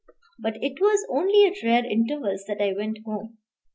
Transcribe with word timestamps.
But 0.39 0.55
it 0.63 0.81
was 0.81 1.05
only 1.11 1.45
at 1.45 1.61
rare 1.61 1.85
intervals 1.85 2.45
that 2.47 2.59
I 2.59 2.73
went 2.73 3.05
home. 3.05 3.37